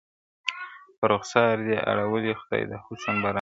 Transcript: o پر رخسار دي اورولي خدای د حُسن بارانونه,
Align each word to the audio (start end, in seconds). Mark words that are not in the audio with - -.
o 0.89 0.93
پر 0.99 1.07
رخسار 1.15 1.55
دي 1.65 1.75
اورولي 1.87 2.33
خدای 2.41 2.63
د 2.71 2.71
حُسن 2.85 3.15
بارانونه, 3.21 3.29